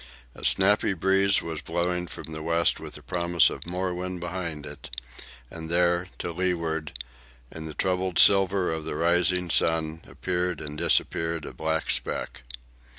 [0.33, 4.65] A snappy breeze was blowing from the west with the promise of more wind behind
[4.65, 4.89] it;
[5.51, 6.97] and there, to leeward,
[7.51, 12.41] in the troubled silver of the rising sun, appeared and disappeared a black speck.